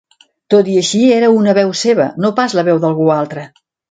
Tot 0.53 0.69
i 0.75 0.77
així, 0.79 1.01
era 1.17 1.27
una 1.41 1.53
veu 1.59 1.75
seva, 1.83 2.09
no 2.25 2.33
pas 2.41 2.57
la 2.61 2.65
veu 2.71 2.83
d'algú 2.87 3.13
altre. 3.21 3.47